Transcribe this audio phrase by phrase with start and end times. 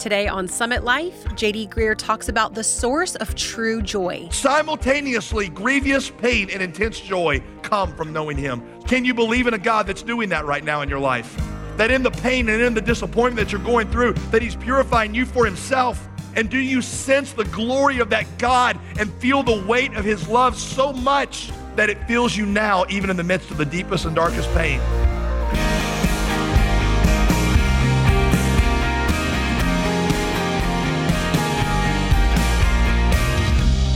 [0.00, 4.30] Today on Summit Life, JD Greear talks about the source of true joy.
[4.32, 8.62] Simultaneously, grievous pain and intense joy come from knowing Him.
[8.84, 11.36] Can you believe in a God that's doing that right now in your life?
[11.76, 15.14] That in the pain and in the disappointment that you're going through, that He's purifying
[15.14, 16.08] you for Himself.
[16.34, 20.26] And do you sense the glory of that God and feel the weight of His
[20.28, 24.06] love so much that it fills you now, even in the midst of the deepest
[24.06, 24.80] and darkest pain?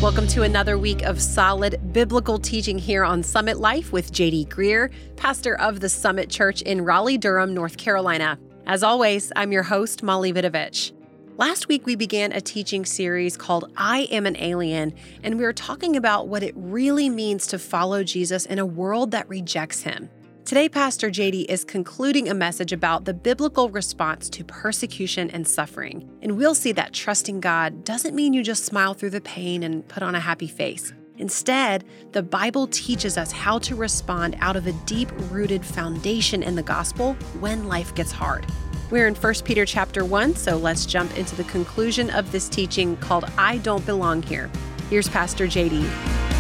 [0.05, 4.93] Welcome to another week of solid biblical teaching here on Summit Life with JD Greear,
[5.17, 8.39] pastor of the Summit Church in Raleigh, Durham, North Carolina.
[8.67, 10.93] As always, I'm your host, Molly Vidovich.
[11.39, 15.55] Last week, we began a teaching series called I Am an Alien, and we were
[15.55, 20.11] talking about what it really means to follow Jesus in a world that rejects him.
[20.45, 26.07] Today, Pastor JD is concluding a message about the biblical response to persecution and suffering.
[26.21, 29.89] And we'll see that trusting God doesn't mean you just smile through the pain and
[29.89, 30.93] put on a happy face.
[31.17, 36.57] Instead, the Bible teaches us how to respond out of a deep rooted foundation in
[36.57, 38.45] the gospel when life gets hard.
[38.91, 42.99] We're in 1 Peter chapter 1, so let's jump into the conclusion of this teaching
[42.99, 44.51] called I Don't Belong Here.
[44.91, 46.34] Here's Pastor JD.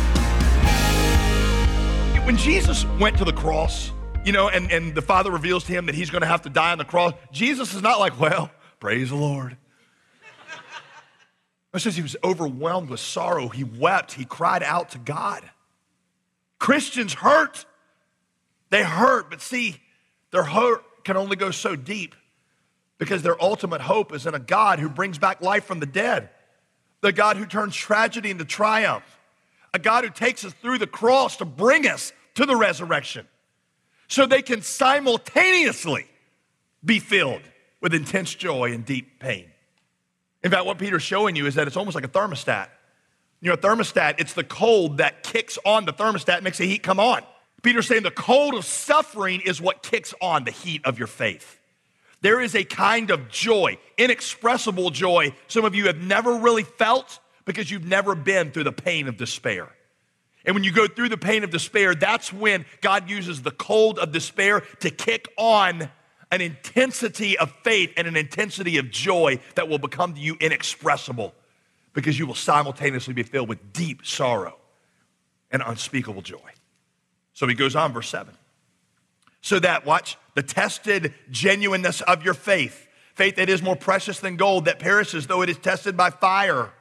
[2.24, 3.92] When Jesus went to the cross,
[4.24, 6.48] you know, and, and the Father reveals to him that he's going to have to
[6.48, 9.58] die on the cross, Jesus is not like, well, praise the Lord.
[11.74, 13.48] It says he was overwhelmed with sorrow.
[13.48, 14.12] He wept.
[14.12, 15.42] He cried out to God.
[16.58, 17.66] Christians hurt.
[18.70, 19.76] They hurt, but see,
[20.30, 22.14] their hurt can only go so deep
[22.96, 26.30] because their ultimate hope is in a God who brings back life from the dead,
[27.02, 29.04] the God who turns tragedy into triumph,
[29.74, 33.26] a God who takes us through the cross to bring us to the resurrection
[34.08, 36.06] so they can simultaneously
[36.84, 37.42] be filled
[37.80, 39.46] with intense joy and deep pain.
[40.44, 42.68] In fact, what Peter's showing you is that it's almost like a thermostat.
[43.40, 46.82] You know, a thermostat, it's the cold that kicks on the thermostat, makes the heat
[46.82, 47.22] come on.
[47.62, 51.58] Peter's saying the cold of suffering is what kicks on the heat of your faith.
[52.20, 57.18] There is a kind of joy, inexpressible joy, some of you have never really felt
[57.44, 59.68] because you've never been through the pain of despair.
[60.44, 63.98] And when you go through the pain of despair, that's when God uses the cold
[63.98, 65.88] of despair to kick on
[66.30, 71.34] an intensity of faith and an intensity of joy that will become to you inexpressible
[71.92, 74.56] because you will simultaneously be filled with deep sorrow
[75.50, 76.50] and unspeakable joy.
[77.32, 78.34] So he goes on, verse 7.
[79.40, 84.36] So that, watch, the tested genuineness of your faith, faith that is more precious than
[84.36, 86.72] gold that perishes though it is tested by fire.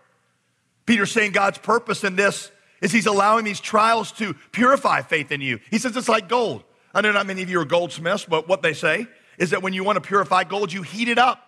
[0.86, 2.52] Peter's saying God's purpose in this
[2.82, 5.60] is he's allowing these trials to purify faith in you.
[5.72, 6.64] He says it's like gold.
[6.94, 9.08] I know not many of you are goldsmiths, but what they say
[9.38, 11.40] is that when you want to purify gold, you heat it up.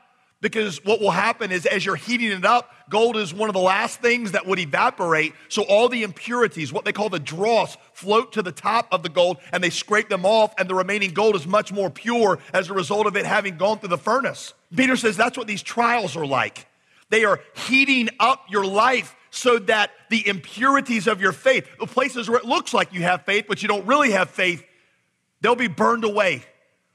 [0.41, 3.61] Because what will happen is as you're heating it up, gold is one of the
[3.61, 5.33] last things that would evaporate.
[5.49, 9.09] So all the impurities, what they call the dross, float to the top of the
[9.09, 12.69] gold and they scrape them off, and the remaining gold is much more pure as
[12.69, 14.53] a result of it having gone through the furnace.
[14.75, 16.67] Peter says that's what these trials are like.
[17.09, 22.29] They are heating up your life so that the impurities of your faith, the places
[22.29, 24.63] where it looks like you have faith, but you don't really have faith,
[25.41, 26.43] they'll be burned away.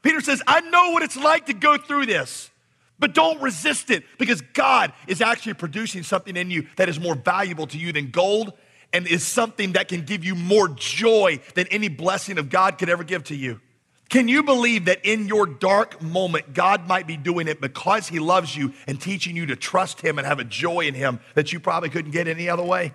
[0.02, 2.50] Peter says, I know what it's like to go through this,
[2.98, 7.14] but don't resist it because God is actually producing something in you that is more
[7.14, 8.54] valuable to you than gold
[8.92, 12.88] and is something that can give you more joy than any blessing of God could
[12.88, 13.60] ever give to you.
[14.10, 18.18] Can you believe that in your dark moment, God might be doing it because He
[18.18, 21.52] loves you and teaching you to trust Him and have a joy in Him that
[21.52, 22.92] you probably couldn't get any other way?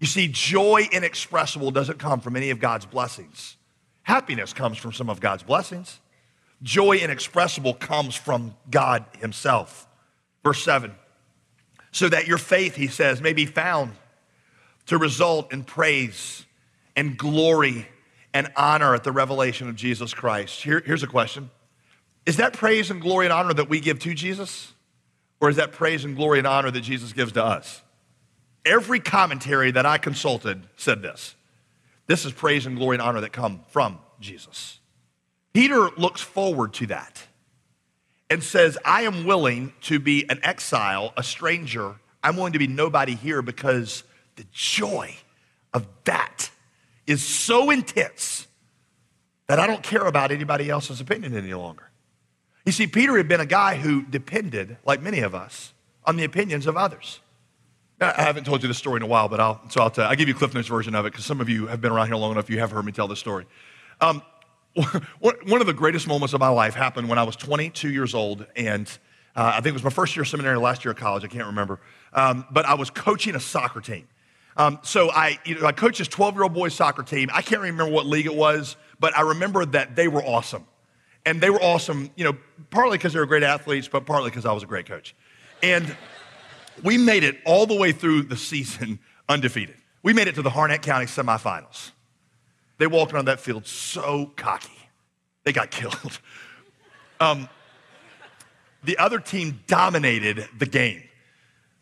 [0.00, 3.56] You see, joy inexpressible doesn't come from any of God's blessings.
[4.02, 6.00] Happiness comes from some of God's blessings.
[6.62, 9.86] Joy inexpressible comes from God Himself.
[10.42, 10.92] Verse 7
[11.96, 13.92] so that your faith, He says, may be found
[14.84, 16.44] to result in praise
[16.94, 17.88] and glory
[18.36, 20.62] and honor at the revelation of Jesus Christ.
[20.62, 21.50] Here, here's a question
[22.26, 24.72] Is that praise and glory and honor that we give to Jesus?
[25.40, 27.82] Or is that praise and glory and honor that Jesus gives to us?
[28.64, 31.34] Every commentary that I consulted said this
[32.06, 34.80] this is praise and glory and honor that come from Jesus.
[35.54, 37.22] Peter looks forward to that
[38.28, 41.94] and says, I am willing to be an exile, a stranger.
[42.22, 44.04] I'm willing to be nobody here because
[44.36, 45.16] the joy
[45.72, 46.50] of that
[47.06, 48.46] is so intense
[49.46, 51.90] that I don't care about anybody else's opinion any longer.
[52.64, 55.72] You see, Peter had been a guy who depended, like many of us,
[56.04, 57.20] on the opinions of others.
[58.00, 60.06] Now, I haven't told you this story in a while, but I'll, so I'll, tell,
[60.08, 62.08] I'll give you Cliff Notes version of it because some of you have been around
[62.08, 63.46] here long enough, you have heard me tell this story.
[64.00, 64.20] Um,
[65.20, 68.46] one of the greatest moments of my life happened when I was 22 years old,
[68.56, 68.86] and
[69.36, 71.22] Uh, I think it was my first year of seminary, last year of college.
[71.22, 71.78] I can't remember.
[72.14, 74.08] Um, but I was coaching a soccer team.
[74.56, 77.28] Um, so I, you know, I coached this 12 year old boys soccer team.
[77.32, 80.66] I can't remember what league it was, but I remember that they were awesome.
[81.26, 82.36] And they were awesome, you know,
[82.70, 85.14] partly because they were great athletes, but partly because I was a great coach.
[85.62, 85.96] And
[86.82, 88.98] we made it all the way through the season
[89.28, 89.76] undefeated.
[90.02, 91.90] We made it to the Harnett County semifinals.
[92.78, 94.70] They walked around that field so cocky.
[95.44, 96.20] They got killed.
[97.18, 97.48] Um,
[98.84, 101.02] the other team dominated the game.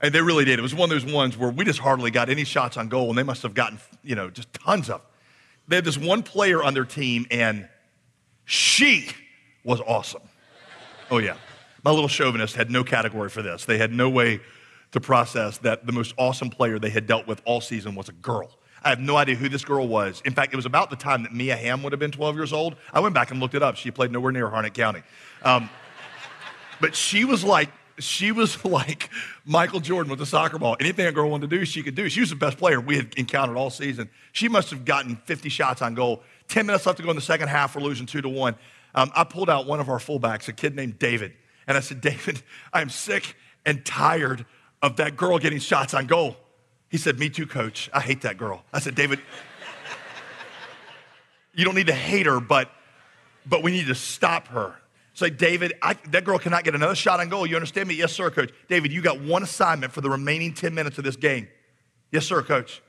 [0.05, 0.59] And they really did.
[0.59, 3.09] It was one of those ones where we just hardly got any shots on goal,
[3.09, 5.01] and they must have gotten, you know, just tons of.
[5.67, 7.67] They had this one player on their team, and
[8.45, 9.09] she
[9.65, 10.21] was awesome.
[11.11, 11.37] Oh, yeah.
[11.85, 13.65] My little chauvinist had no category for this.
[13.65, 14.43] They had no way
[14.93, 18.13] to process that the most awesome player they had dealt with all season was a
[18.13, 18.51] girl.
[18.83, 20.21] I have no idea who this girl was.
[20.27, 22.53] In fact, it was about the time that Mia Hamm would have been 12 years
[22.53, 22.77] old.
[22.93, 23.77] I went back and looked it up.
[23.77, 25.03] She played nowhere near Harnett County.
[25.43, 25.71] Um,
[26.79, 29.11] but she was like, she was like
[29.45, 30.77] Michael Jordan with the soccer ball.
[30.81, 32.09] Anything a girl wanted to do, she could do.
[32.09, 34.09] She was the best player we had encountered all season.
[34.33, 36.23] She must have gotten 50 shots on goal.
[36.49, 37.75] 10 minutes left to go in the second half.
[37.75, 38.57] We're losing two to one.
[38.95, 41.33] Um, I pulled out one of our fullbacks, a kid named David.
[41.67, 42.43] And I said, David,
[42.73, 44.45] I'm sick and tired
[44.83, 46.37] of that girl getting shots on goal.
[46.91, 47.91] He said, Me too, coach.
[47.93, 48.63] I hate that girl.
[48.73, 49.21] I said, David,
[51.55, 52.71] you don't need to hate her, but,
[53.47, 54.77] but we need to stop her.
[55.15, 57.47] Say, David, I, that girl cannot get another shot on goal.
[57.47, 57.95] You understand me?
[57.95, 58.53] Yes, sir, coach.
[58.69, 61.47] David, you got one assignment for the remaining 10 minutes of this game.
[62.11, 62.83] Yes, sir, coach.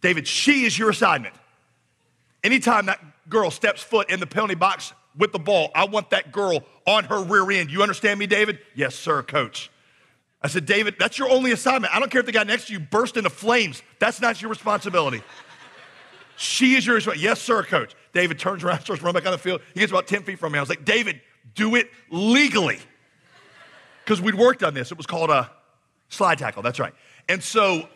[0.00, 1.34] David, she is your assignment.
[2.44, 6.30] Anytime that girl steps foot in the penalty box with the ball, I want that
[6.30, 7.70] girl on her rear end.
[7.70, 8.60] You understand me, David?
[8.76, 9.70] Yes, sir, coach.
[10.42, 11.94] I said, David, that's your only assignment.
[11.94, 13.82] I don't care if the guy next to you burst into flames.
[13.98, 15.22] That's not your responsibility.
[16.36, 17.24] she is your responsibility.
[17.24, 17.94] Yes, sir, coach.
[18.12, 19.60] David turns around, starts running back on the field.
[19.74, 20.58] He gets about 10 feet from me.
[20.58, 21.20] I was like, David,
[21.54, 22.78] do it legally.
[24.04, 24.90] Because we'd worked on this.
[24.90, 25.50] It was called a
[26.08, 26.62] slide tackle.
[26.62, 26.92] That's right.
[27.28, 27.88] And so,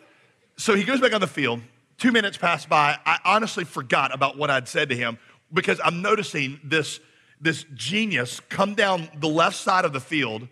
[0.57, 1.61] so he goes back on the field.
[1.97, 2.97] Two minutes pass by.
[3.05, 5.17] I honestly forgot about what I'd said to him
[5.53, 6.99] because I'm noticing this,
[7.39, 10.47] this genius come down the left side of the field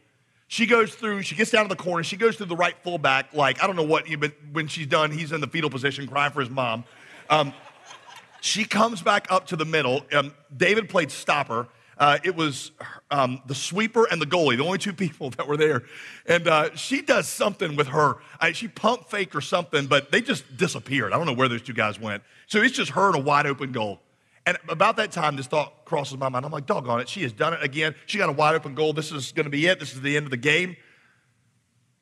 [0.53, 3.33] she goes through, she gets down to the corner, she goes through the right fullback,
[3.33, 6.31] like, I don't know what, but when she's done, he's in the fetal position crying
[6.31, 6.83] for his mom.
[7.27, 7.53] Um,
[8.39, 10.05] she comes back up to the middle.
[10.13, 11.67] Um, David played stopper.
[11.98, 12.72] Uh, it was
[13.12, 15.84] um, the sweeper and the goalie, the only two people that were there.
[16.25, 18.18] And uh, she does something with her.
[18.40, 21.13] I, she pump faked or something, but they just disappeared.
[21.13, 22.24] I don't know where those two guys went.
[22.48, 24.00] So it's just her and a wide open goal.
[24.45, 26.45] And about that time, this thought crosses my mind.
[26.45, 27.96] I'm like, doggone it, she has done it again.
[28.06, 28.92] She got a wide open goal.
[28.92, 29.80] This is going to be it.
[29.80, 30.75] This is the end of the game.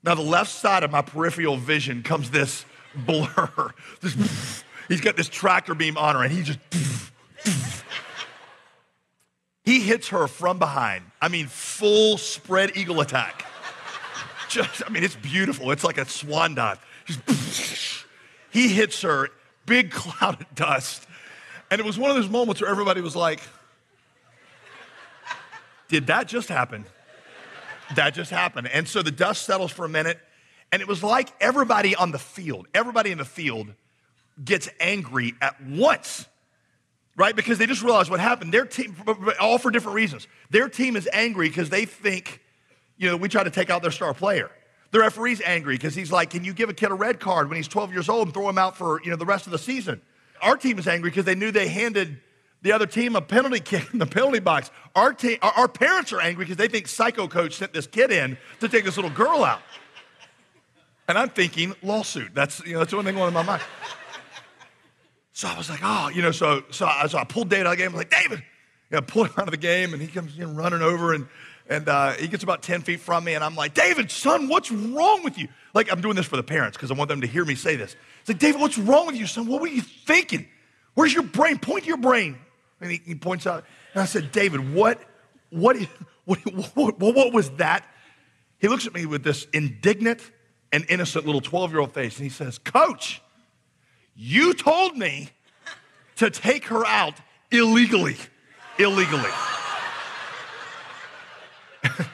[0.03, 2.65] Now, the left side of my peripheral vision comes this
[2.95, 3.73] blur.
[4.01, 6.59] This, he's got this tractor beam on her, and he just.
[9.63, 11.05] He hits her from behind.
[11.21, 13.45] I mean, full spread eagle attack.
[14.49, 15.71] Just, I mean, it's beautiful.
[15.71, 16.79] It's like a swan dive.
[18.53, 19.29] He hits her,
[19.65, 21.07] big cloud of dust
[21.71, 23.39] and it was one of those moments where everybody was like,
[25.87, 26.85] Did that just happen?
[27.95, 28.67] That just happened.
[28.67, 30.19] And so the dust settles for a minute.
[30.73, 33.73] And it was like everybody on the field, everybody in the field
[34.43, 36.27] gets angry at once,
[37.15, 37.35] right?
[37.35, 38.53] Because they just realize what happened.
[38.53, 38.95] Their team,
[39.39, 40.27] all for different reasons.
[40.49, 42.41] Their team is angry because they think,
[42.97, 44.49] you know, we try to take out their star player.
[44.91, 47.55] The referee's angry because he's like, can you give a kid a red card when
[47.55, 49.59] he's 12 years old and throw him out for, you know, the rest of the
[49.59, 50.01] season?
[50.41, 52.19] Our team is angry because they knew they handed
[52.61, 54.69] the other team a penalty kick in the penalty box.
[54.95, 58.11] Our, team, our, our parents are angry because they think psycho coach sent this kid
[58.11, 59.61] in to take this little girl out.
[61.07, 62.33] And I'm thinking lawsuit.
[62.33, 63.61] That's you know that's the one thing going in my mind.
[65.41, 67.71] So I was like, oh, you know, so so I, so I pulled David out
[67.71, 67.89] of the game.
[67.89, 68.43] I was like, David,
[68.91, 71.25] you know, pull him out of the game, and he comes know, running over, and
[71.67, 74.71] and uh, he gets about 10 feet from me, and I'm like, David, son, what's
[74.71, 75.47] wrong with you?
[75.73, 77.75] Like, I'm doing this for the parents because I want them to hear me say
[77.75, 77.95] this.
[78.19, 79.47] It's like, David, what's wrong with you, son?
[79.47, 80.47] What were you thinking?
[80.93, 81.57] Where's your brain?
[81.57, 82.37] Point to your brain.
[82.79, 85.01] And he, he points out, and I said, David, what,
[85.49, 85.75] what,
[86.25, 86.37] what,
[86.75, 87.83] what, what was that?
[88.59, 90.21] He looks at me with this indignant
[90.71, 93.23] and innocent little 12 year old face, and he says, Coach,
[94.23, 95.29] you told me
[96.17, 97.15] to take her out
[97.49, 98.17] illegally.
[98.77, 99.31] Illegally.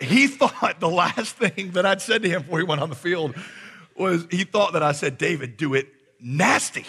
[0.00, 2.94] he thought the last thing that I'd said to him before he went on the
[2.94, 3.34] field
[3.96, 5.88] was he thought that I said, David, do it
[6.20, 6.84] nasty.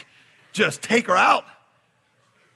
[0.54, 1.46] Just take her out.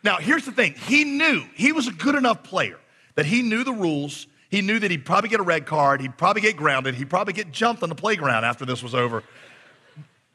[0.03, 2.77] Now, here's the thing he knew he was a good enough player
[3.15, 4.27] that he knew the rules.
[4.51, 7.33] He knew that he'd probably get a red card, he'd probably get grounded, he'd probably
[7.33, 9.23] get jumped on the playground after this was over.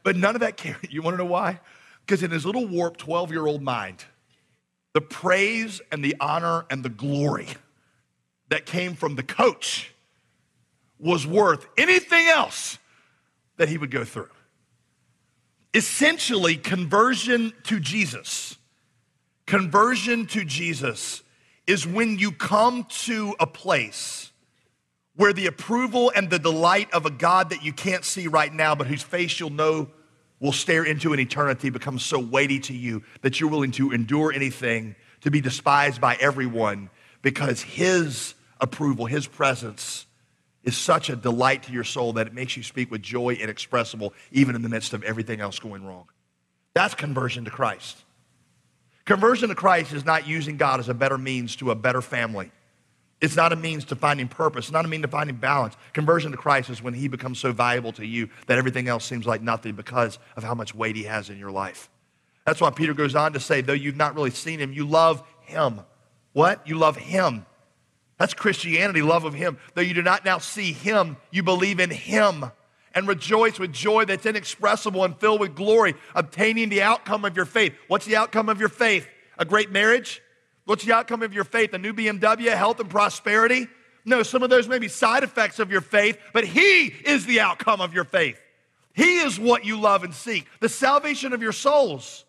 [0.05, 0.79] But none of that carried.
[0.93, 1.59] You want to know why?
[2.07, 4.05] Because in his little warped 12 year old mind,
[4.93, 7.49] the praise and the honor and the glory
[8.51, 9.91] that came from the coach
[11.01, 12.79] was worth anything else
[13.57, 14.29] that he would go through.
[15.73, 18.59] Essentially, conversion to Jesus,
[19.47, 21.23] conversion to Jesus
[21.67, 24.31] is when you come to a place
[25.17, 28.75] where the approval and the delight of a God that you can't see right now,
[28.75, 29.89] but whose face you'll know
[30.41, 34.33] will stare into an eternity becomes so weighty to you that you're willing to endure
[34.33, 36.91] anything, to be despised by everyone,
[37.23, 40.07] because his approval, his presence
[40.65, 44.13] is such a delight to your soul that it makes you speak with joy inexpressible,
[44.33, 46.07] even in the midst of everything else going wrong.
[46.75, 48.03] That's conversion to Christ.
[49.05, 52.51] Conversion to Christ is not using God as a better means to a better family.
[53.21, 54.67] It's not a means to finding purpose.
[54.67, 55.77] It's not a means to finding balance.
[55.93, 59.27] Conversion to Christ is when he becomes so valuable to you that everything else seems
[59.27, 61.89] like nothing because of how much weight he has in your life.
[62.45, 65.23] That's why Peter goes on to say, though you've not really seen him, you love
[65.41, 65.81] him.
[66.33, 66.67] What?
[66.67, 67.47] You love him.
[68.19, 69.59] That's Christianity, love of him.
[69.75, 72.51] Though you do not now see him, you believe in him
[72.95, 77.45] and rejoice with joy that's inexpressible and filled with glory, obtaining the outcome of your
[77.45, 77.75] faith.
[77.89, 79.09] What's the outcome of your faith?
[79.39, 80.23] A great marriage?
[80.65, 81.73] What's the outcome of your faith?
[81.75, 83.69] A new BMW, health and prosperity?
[84.05, 87.41] No, some of those may be side effects of your faith, but He is the
[87.41, 88.39] outcome of your faith.
[88.93, 92.25] He is what you love and seek, the salvation of your souls.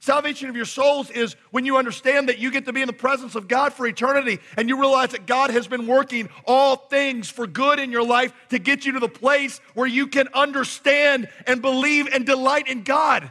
[0.00, 2.92] Salvation of your souls is when you understand that you get to be in the
[2.92, 7.30] presence of God for eternity and you realize that God has been working all things
[7.30, 11.28] for good in your life to get you to the place where you can understand
[11.46, 13.30] and believe and delight in God.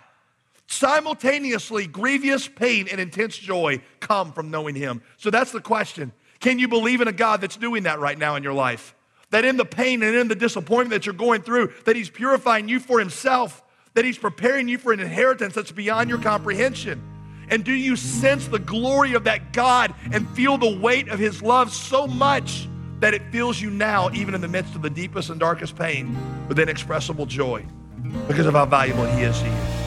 [0.71, 5.01] Simultaneously, grievous pain and intense joy come from knowing Him.
[5.17, 6.13] So that's the question.
[6.39, 8.95] Can you believe in a God that's doing that right now in your life?
[9.29, 12.67] That in the pain and in the disappointment that you're going through, that He's purifying
[12.67, 13.63] you for Himself
[13.93, 17.01] that He's preparing you for an inheritance that's beyond your comprehension?
[17.49, 21.41] And do you sense the glory of that God and feel the weight of His
[21.41, 22.67] love so much
[22.99, 26.15] that it fills you now, even in the midst of the deepest and darkest pain,
[26.47, 27.65] with inexpressible joy
[28.27, 29.80] because of how valuable He is to you?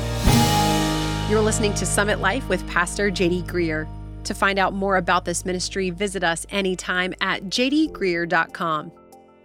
[1.31, 3.89] You're listening to Summit Life with Pastor JD Greear.
[4.25, 8.93] To find out more about this ministry, visit us anytime at jdgreear.com.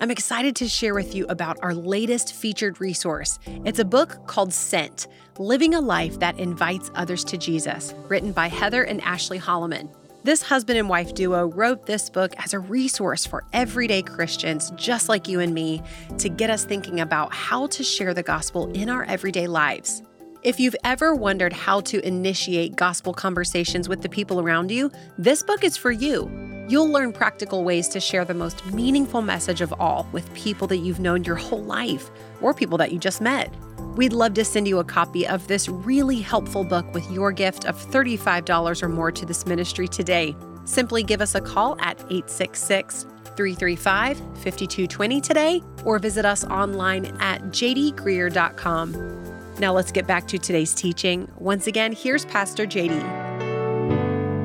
[0.01, 3.39] I'm excited to share with you about our latest featured resource.
[3.63, 5.07] It's a book called Sent
[5.38, 9.89] Living a Life That Invites Others to Jesus, written by Heather and Ashley Holloman.
[10.25, 15.07] This husband and wife duo wrote this book as a resource for everyday Christians just
[15.07, 15.81] like you and me
[16.17, 20.03] to get us thinking about how to share the gospel in our everyday lives.
[20.41, 25.43] If you've ever wondered how to initiate gospel conversations with the people around you, this
[25.43, 26.31] book is for you.
[26.69, 30.77] You'll learn practical ways to share the most meaningful message of all with people that
[30.77, 33.53] you've known your whole life or people that you just met.
[33.98, 37.65] We'd love to send you a copy of this really helpful book with your gift
[37.65, 40.38] of $35 or more to this ministry today.
[40.63, 43.03] Simply give us a call at 866
[43.36, 49.38] 335 5220 today or visit us online at jdgreear.com.
[49.60, 51.30] Now let's get back to today's teaching.
[51.38, 52.96] Once again, here's Pastor JD.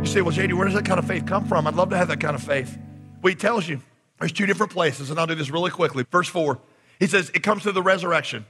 [0.01, 1.69] You say, well, JD, where does that kind of faith come from?
[1.69, 2.77] I'd love to have that kind of faith.
[3.23, 3.81] Well, he tells you
[4.19, 6.05] there's two different places, and I'll do this really quickly.
[6.11, 6.59] Verse 4,
[6.99, 8.45] he says, it comes through the resurrection.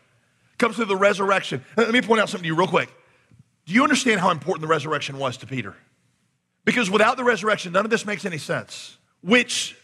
[0.53, 1.63] It comes through the resurrection.
[1.77, 2.89] Uh, let me point out something to you real quick.
[3.67, 5.77] Do you understand how important the resurrection was to Peter?
[6.65, 8.97] Because without the resurrection, none of this makes any sense.
[9.21, 9.77] Which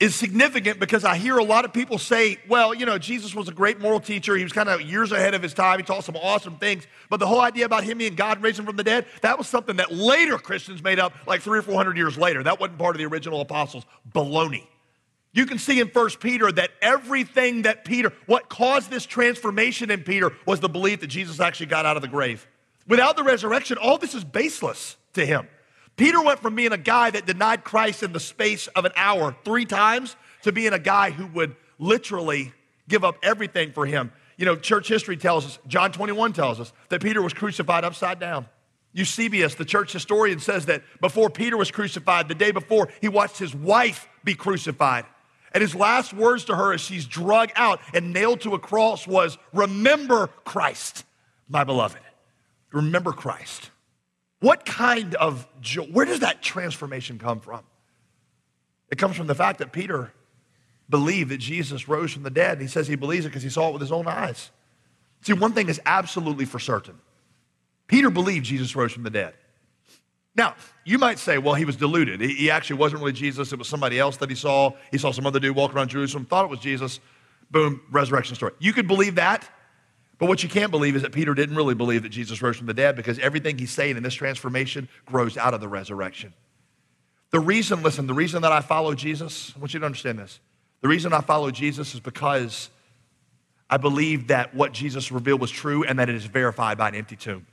[0.00, 3.48] is significant because I hear a lot of people say, well, you know, Jesus was
[3.48, 4.34] a great moral teacher.
[4.34, 5.78] He was kind of years ahead of his time.
[5.78, 6.86] He taught some awesome things.
[7.10, 9.76] But the whole idea about him being God raising from the dead, that was something
[9.76, 12.42] that later Christians made up like three or 400 years later.
[12.42, 13.84] That wasn't part of the original apostles.
[14.10, 14.66] Baloney.
[15.32, 20.02] You can see in First Peter that everything that Peter, what caused this transformation in
[20.02, 22.48] Peter was the belief that Jesus actually got out of the grave.
[22.88, 25.46] Without the resurrection, all this is baseless to him.
[26.00, 29.36] Peter went from being a guy that denied Christ in the space of an hour
[29.44, 32.54] three times to being a guy who would literally
[32.88, 34.10] give up everything for him.
[34.38, 38.18] You know, church history tells us, John 21 tells us, that Peter was crucified upside
[38.18, 38.46] down.
[38.94, 43.36] Eusebius, the church historian, says that before Peter was crucified, the day before, he watched
[43.36, 45.04] his wife be crucified.
[45.52, 49.06] And his last words to her as she's drug out and nailed to a cross
[49.06, 51.04] was, Remember Christ,
[51.46, 52.00] my beloved.
[52.72, 53.70] Remember Christ.
[54.40, 57.62] What kind of joy, where does that transformation come from?
[58.90, 60.12] It comes from the fact that Peter
[60.88, 62.52] believed that Jesus rose from the dead.
[62.52, 64.50] And he says he believes it because he saw it with his own eyes.
[65.22, 66.98] See, one thing is absolutely for certain
[67.86, 69.34] Peter believed Jesus rose from the dead.
[70.36, 70.54] Now,
[70.84, 72.20] you might say, well, he was deluded.
[72.20, 73.52] He, actually wasn't really Jesus.
[73.52, 74.72] It was somebody else that he saw.
[74.92, 77.00] He saw some other dude walking around Jerusalem, thought it was Jesus.
[77.50, 78.52] Boom, resurrection story.
[78.60, 79.48] You could believe that.
[80.20, 82.66] But what you can't believe is that Peter didn't really believe that Jesus rose from
[82.66, 86.34] the dead because everything he's saying in this transformation grows out of the resurrection.
[87.30, 90.38] The reason, listen, the reason that I follow Jesus, I want you to understand this.
[90.82, 92.68] The reason I follow Jesus is because
[93.70, 96.96] I believe that what Jesus revealed was true and that it is verified by an
[96.96, 97.46] empty tomb.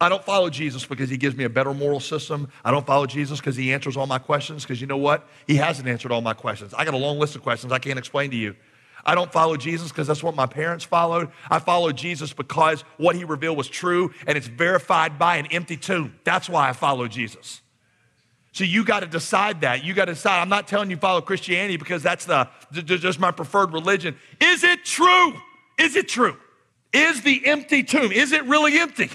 [0.00, 2.48] I don't follow Jesus because he gives me a better moral system.
[2.64, 5.28] I don't follow Jesus because he answers all my questions, because you know what?
[5.46, 6.74] He hasn't answered all my questions.
[6.74, 8.56] I got a long list of questions I can't explain to you.
[9.06, 11.30] I don't follow Jesus because that's what my parents followed.
[11.50, 15.76] I follow Jesus because what he revealed was true and it's verified by an empty
[15.76, 16.14] tomb.
[16.24, 17.60] That's why I follow Jesus.
[18.52, 19.84] So you got to decide that.
[19.84, 20.40] You got to decide.
[20.40, 24.16] I'm not telling you follow Christianity because that's the just my preferred religion.
[24.40, 25.34] Is it true?
[25.78, 26.36] Is it true?
[26.92, 29.10] Is the empty tomb is it really empty?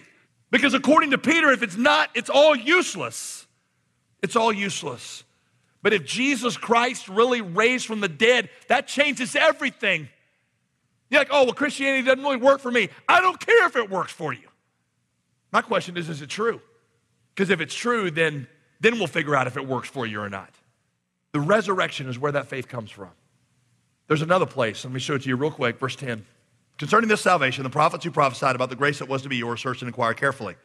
[0.51, 3.47] Because according to Peter, if it's not, it's all useless.
[4.21, 5.23] It's all useless.
[5.81, 10.09] But if Jesus Christ really raised from the dead, that changes everything.
[11.09, 12.89] You're like, oh, well, Christianity doesn't really work for me.
[13.07, 14.47] I don't care if it works for you.
[15.51, 16.61] My question is, is it true?
[17.33, 18.47] Because if it's true, then,
[18.79, 20.53] then we'll figure out if it works for you or not.
[21.31, 23.09] The resurrection is where that faith comes from.
[24.07, 24.83] There's another place.
[24.83, 25.79] Let me show it to you real quick.
[25.79, 26.25] Verse 10.
[26.77, 29.61] Concerning this salvation, the prophets who prophesied about the grace that was to be yours
[29.61, 30.55] searched and inquired carefully.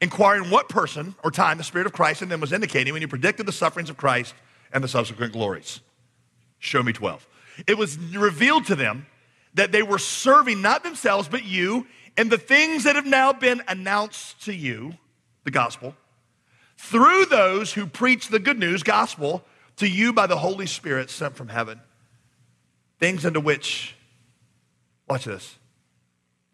[0.00, 3.06] Inquiring what person or time the Spirit of Christ in them was indicating when he
[3.06, 4.34] predicted the sufferings of Christ
[4.72, 5.80] and the subsequent glories.
[6.58, 7.26] Show me 12.
[7.66, 9.06] It was revealed to them
[9.54, 13.62] that they were serving not themselves, but you, and the things that have now been
[13.68, 14.94] announced to you,
[15.44, 15.94] the gospel,
[16.78, 19.44] through those who preach the good news, gospel,
[19.76, 21.80] to you by the Holy Spirit sent from heaven.
[22.98, 23.96] Things into which
[25.10, 25.58] Watch this.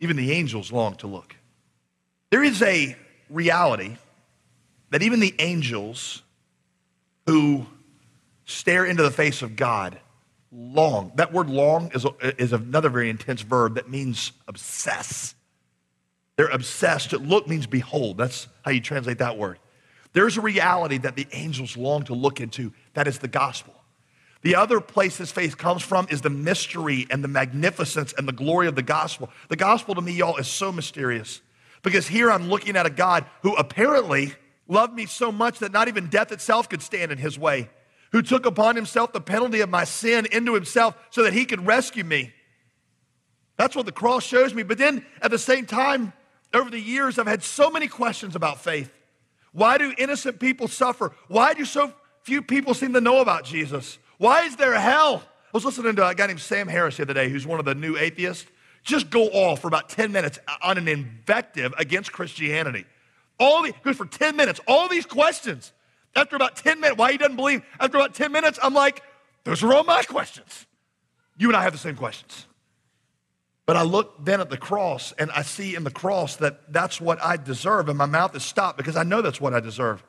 [0.00, 1.36] Even the angels long to look.
[2.30, 2.96] There is a
[3.28, 3.97] reality
[4.90, 6.23] that even the angels
[7.26, 7.66] who
[8.45, 9.99] stare into the face of God
[10.52, 12.06] long, that word long is,
[12.38, 15.35] is another very intense verb that means obsess.
[16.37, 17.12] They're obsessed.
[17.12, 18.18] Look means behold.
[18.18, 19.59] That's how you translate that word.
[20.12, 22.73] There's a reality that the angels long to look into.
[22.95, 23.75] That is the gospel.
[24.42, 28.33] The other place this faith comes from is the mystery and the magnificence and the
[28.33, 29.30] glory of the gospel.
[29.49, 31.41] The gospel to me, y'all, is so mysterious
[31.86, 34.32] because here I'm looking at a God who apparently
[34.66, 37.70] loved me so much that not even death itself could stand in his way,
[38.10, 41.64] who took upon himself the penalty of my sin into himself so that he could
[41.64, 42.32] rescue me.
[43.56, 44.64] That's what the cross shows me.
[44.64, 46.12] But then at the same time,
[46.52, 48.92] over the years, I've had so many questions about faith.
[49.52, 51.14] Why do innocent people suffer?
[51.28, 51.94] Why do so
[52.25, 53.99] few people seem to know about Jesus?
[54.18, 55.22] Why is there hell?
[55.25, 57.64] I was listening to a guy named Sam Harris the other day, who's one of
[57.64, 58.50] the new atheists.
[58.86, 62.84] Just go off for about 10 minutes on an invective against Christianity.
[63.38, 65.72] All the, for 10 minutes, all these questions.
[66.14, 69.02] After about 10 minutes, why he doesn't believe, after about 10 minutes, I'm like,
[69.42, 70.66] those are all my questions.
[71.36, 72.46] You and I have the same questions.
[73.66, 77.00] But I look then at the cross and I see in the cross that that's
[77.00, 80.04] what I deserve, and my mouth is stopped because I know that's what I deserve.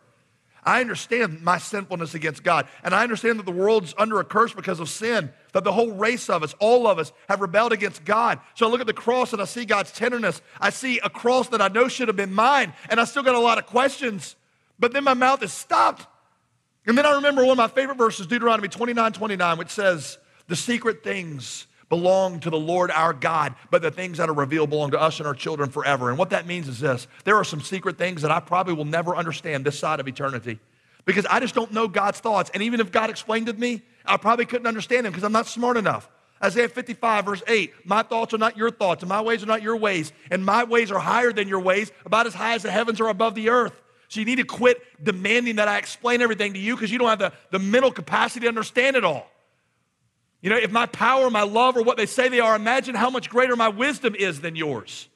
[0.68, 2.68] I understand my sinfulness against God.
[2.84, 5.94] And I understand that the world's under a curse because of sin, that the whole
[5.94, 8.42] race of us, all of us, have rebelled against God.
[8.54, 10.42] So I look at the cross and I see God's tenderness.
[10.60, 12.74] I see a cross that I know should have been mine.
[12.90, 14.36] And I still got a lot of questions.
[14.78, 16.06] But then my mouth is stopped.
[16.86, 20.58] And then I remember one of my favorite verses, Deuteronomy 29 29, which says, The
[20.58, 24.92] secret things belong to the Lord our God, but the things that are revealed belong
[24.92, 26.10] to us and our children forever.
[26.10, 28.86] And what that means is this there are some secret things that I probably will
[28.86, 30.60] never understand this side of eternity
[31.06, 32.52] because I just don't know God's thoughts.
[32.54, 35.48] And even if God explained to me, I probably couldn't understand them because I'm not
[35.48, 36.10] smart enough.
[36.44, 39.64] Isaiah 55, verse 8 My thoughts are not your thoughts, and my ways are not
[39.64, 42.72] your ways, and my ways are higher than your ways, about as high as the
[42.72, 43.82] heavens are above the earth.
[44.10, 47.10] So you need to quit demanding that I explain everything to you because you don't
[47.10, 49.30] have the, the mental capacity to understand it all.
[50.48, 53.10] You know, if my power, my love or what they say they are, imagine how
[53.10, 55.10] much greater my wisdom is than yours.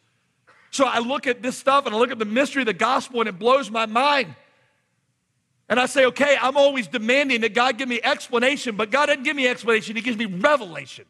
[0.72, 3.22] So I look at this stuff and I look at the mystery of the gospel
[3.22, 4.36] and it blows my mind.
[5.70, 9.24] And I say, okay, I'm always demanding that God give me explanation, but God doesn't
[9.24, 11.06] give me explanation, He gives me revelation.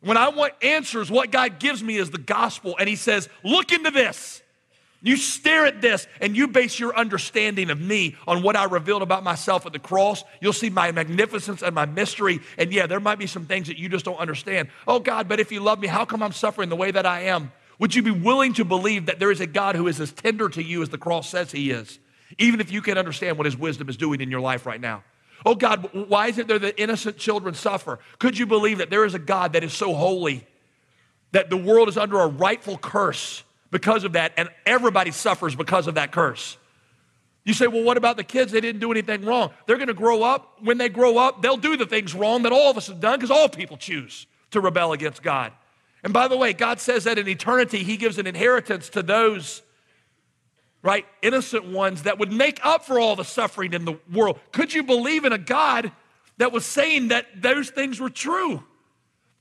[0.00, 3.70] When I want answers, what God gives me is the gospel, and He says, look
[3.70, 4.42] into this.
[5.00, 9.02] You stare at this and you base your understanding of me on what I revealed
[9.02, 10.24] about myself at the cross.
[10.40, 12.40] You'll see my magnificence and my mystery.
[12.56, 14.68] And yeah, there might be some things that you just don't understand.
[14.88, 17.22] Oh God, but if you love me, how come I'm suffering the way that I
[17.22, 17.52] am?
[17.78, 20.48] Would you be willing to believe that there is a God who is as tender
[20.48, 22.00] to you as the cross says he is,
[22.38, 25.04] even if you can't understand what his wisdom is doing in your life right now?
[25.46, 28.00] Oh God, why is it there that innocent children suffer?
[28.18, 30.44] Could you believe that there is a God that is so holy
[31.30, 33.44] that the world is under a rightful curse?
[33.70, 36.56] Because of that, and everybody suffers because of that curse.
[37.44, 38.52] You say, well, what about the kids?
[38.52, 39.50] They didn't do anything wrong.
[39.66, 40.58] They're going to grow up.
[40.62, 43.18] When they grow up, they'll do the things wrong that all of us have done
[43.18, 45.52] because all people choose to rebel against God.
[46.02, 49.62] And by the way, God says that in eternity, He gives an inheritance to those,
[50.82, 54.38] right, innocent ones that would make up for all the suffering in the world.
[54.52, 55.90] Could you believe in a God
[56.38, 58.62] that was saying that those things were true.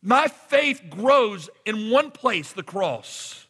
[0.01, 3.46] My faith grows in one place, the cross.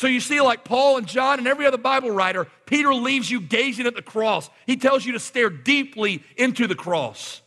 [0.00, 3.38] So you see, like Paul and John and every other Bible writer, Peter leaves you
[3.38, 4.48] gazing at the cross.
[4.64, 7.42] He tells you to stare deeply into the cross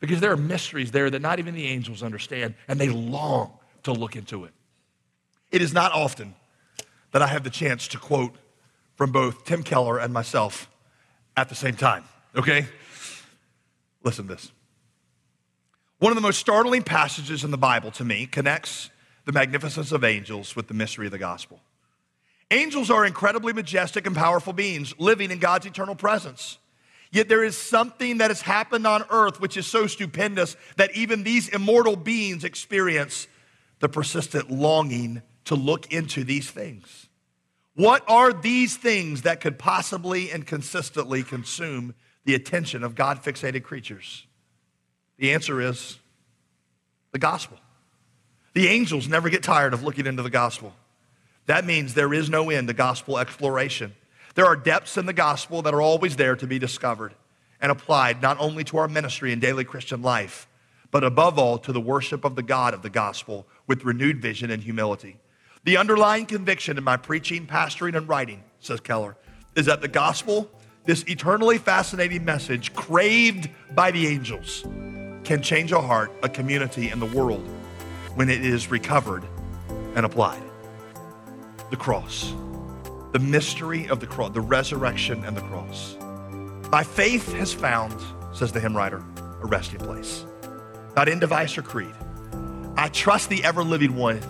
[0.00, 3.52] because there are mysteries there that not even the angels understand, and they long
[3.82, 4.54] to look into it.
[5.50, 6.34] It is not often
[7.10, 8.36] that I have the chance to quote
[8.96, 10.70] from both Tim Keller and myself
[11.36, 12.64] at the same time, okay?
[14.02, 14.50] Listen to this.
[15.98, 18.88] One of the most startling passages in the Bible to me connects
[19.26, 21.60] the magnificence of angels with the mystery of the gospel.
[22.52, 26.58] Angels are incredibly majestic and powerful beings living in God's eternal presence.
[27.10, 31.22] Yet there is something that has happened on earth which is so stupendous that even
[31.22, 33.26] these immortal beings experience
[33.80, 37.08] the persistent longing to look into these things.
[37.74, 41.94] What are these things that could possibly and consistently consume
[42.26, 44.26] the attention of God fixated creatures?
[45.16, 45.98] The answer is
[47.12, 47.56] the gospel.
[48.52, 50.74] The angels never get tired of looking into the gospel.
[51.46, 53.94] That means there is no end to gospel exploration.
[54.34, 57.14] There are depths in the gospel that are always there to be discovered
[57.60, 60.48] and applied not only to our ministry and daily Christian life,
[60.90, 64.50] but above all to the worship of the God of the gospel with renewed vision
[64.50, 65.18] and humility.
[65.64, 69.16] The underlying conviction in my preaching, pastoring, and writing, says Keller,
[69.54, 70.50] is that the gospel,
[70.84, 74.64] this eternally fascinating message craved by the angels,
[75.24, 77.46] can change a heart, a community, and the world
[78.14, 79.24] when it is recovered
[79.94, 80.42] and applied
[81.72, 82.34] the cross,
[83.12, 85.96] the mystery of the cross, the resurrection and the cross.
[86.70, 87.98] My faith has found,
[88.34, 89.02] says the hymn writer,
[89.42, 90.26] a resting place,
[90.94, 91.94] not in device or creed.
[92.76, 94.20] I trust the ever living one.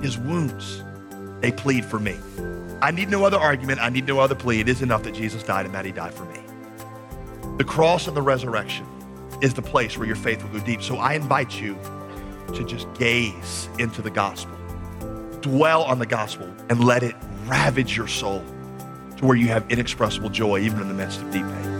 [0.00, 0.82] His wounds,
[1.40, 2.16] they plead for me.
[2.80, 3.80] I need no other argument.
[3.80, 4.60] I need no other plea.
[4.60, 6.40] It is enough that Jesus died and that he died for me.
[7.58, 8.86] The cross and the resurrection
[9.42, 10.82] is the place where your faith will go deep.
[10.82, 11.78] So I invite you
[12.54, 14.56] to just gaze into the gospel
[15.42, 17.14] dwell on the gospel and let it
[17.46, 18.42] ravage your soul
[19.16, 21.72] to where you have inexpressible joy even in the midst of deep pain.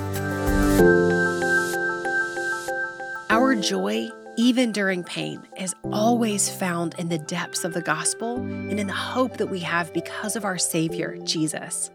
[3.31, 8.79] Our joy, even during pain, is always found in the depths of the gospel and
[8.79, 11.91] in the hope that we have because of our Savior, Jesus.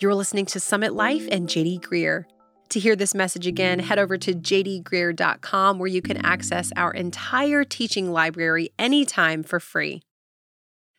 [0.00, 2.24] You're listening to Summit Life and JD Greear.
[2.70, 7.64] To hear this message again, head over to jdgreear.com where you can access our entire
[7.64, 10.02] teaching library anytime for free.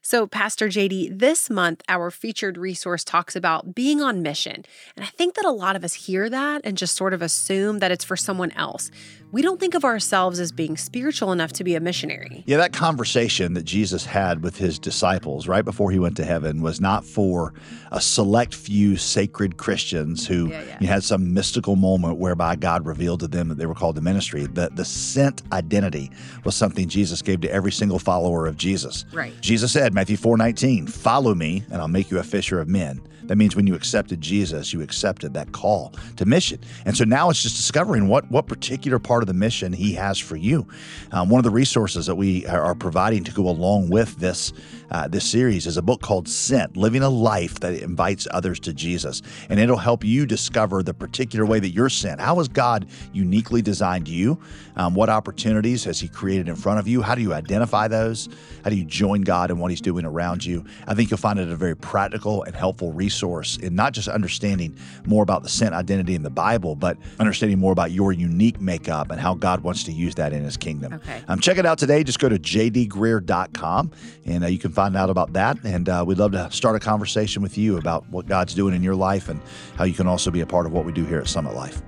[0.09, 4.65] So, Pastor JD, this month our featured resource talks about being on mission.
[4.95, 7.77] And I think that a lot of us hear that and just sort of assume
[7.77, 8.89] that it's for someone else.
[9.31, 12.43] We don't think of ourselves as being spiritual enough to be a missionary.
[12.47, 16.61] Yeah, that conversation that Jesus had with his disciples right before he went to heaven
[16.61, 17.53] was not for
[17.91, 20.87] a select few sacred Christians who yeah, yeah.
[20.87, 24.47] had some mystical moment whereby God revealed to them that they were called to ministry.
[24.47, 26.09] The, the sent identity
[26.43, 29.05] was something Jesus gave to every single follower of Jesus.
[29.13, 29.39] Right.
[29.41, 32.99] Jesus said, Matthew 4 19, follow me and I'll make you a fisher of men.
[33.29, 36.59] That means when you accepted Jesus, you accepted that call to mission.
[36.85, 40.17] And so now it's just discovering what, what particular part of the mission he has
[40.17, 40.67] for you.
[41.11, 44.51] Um, one of the resources that we are providing to go along with this
[44.91, 48.73] uh, this series is a book called Sent Living a Life that invites others to
[48.73, 49.21] Jesus.
[49.49, 52.19] And it'll help you discover the particular way that you're sent.
[52.19, 54.39] How has God uniquely designed you?
[54.75, 57.01] Um, what opportunities has He created in front of you?
[57.01, 58.29] How do you identify those?
[58.63, 60.65] How do you join God in what He's doing around you?
[60.87, 64.77] I think you'll find it a very practical and helpful resource in not just understanding
[65.05, 69.11] more about the sent identity in the Bible, but understanding more about your unique makeup
[69.11, 70.93] and how God wants to use that in His kingdom.
[70.93, 71.21] Okay.
[71.27, 72.03] Um, check it out today.
[72.03, 73.91] Just go to jdgreear.com
[74.25, 75.61] and uh, you can find out about that.
[75.65, 78.81] And uh, we'd love to start a conversation with you about what God's doing in
[78.81, 79.41] your life and
[79.75, 81.81] how you can also be a part of what we do here at Summit Life.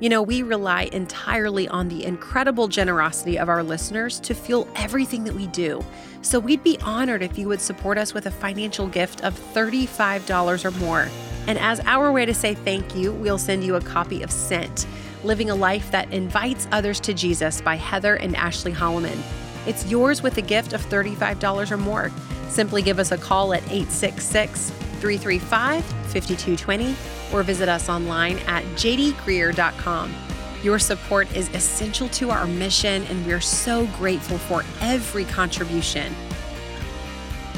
[0.00, 5.22] You know, we rely entirely on the incredible generosity of our listeners to fuel everything
[5.22, 5.84] that we do.
[6.22, 10.64] So we'd be honored if you would support us with a financial gift of $35
[10.64, 11.08] or more.
[11.46, 14.88] And as our way to say thank you, we'll send you a copy of Sent
[15.22, 19.22] Living a Life That Invites Others to Jesus by Heather and Ashley Holloman.
[19.66, 22.10] It's yours with a gift of $35 or more.
[22.48, 26.94] Simply give us a call at 866 335 5220
[27.32, 30.14] or visit us online at jdgreear.com.
[30.62, 36.14] Your support is essential to our mission, and we're so grateful for every contribution.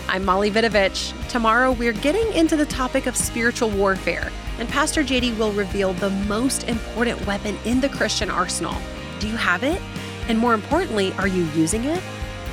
[0.08, 1.12] I'm Molly Vidovich.
[1.28, 6.10] Tomorrow, we're getting into the topic of spiritual warfare, and Pastor JD will reveal the
[6.10, 8.74] most important weapon in the Christian arsenal.
[9.20, 9.80] Do you have it?
[10.28, 12.00] And more importantly, are you using it?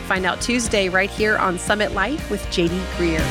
[0.08, 3.24] Find out Tuesday right here on Summit Life with JD Greear.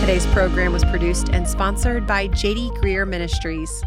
[0.00, 3.82] Today's program was produced and sponsored by JD Greear Ministries.